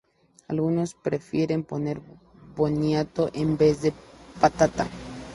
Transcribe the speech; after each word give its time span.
Algunos 0.47 0.95
prefieren 0.95 1.63
poner 1.63 2.01
boniato 2.55 3.29
en 3.35 3.55
vez 3.55 3.83
de 3.83 3.93
patata. 4.41 4.87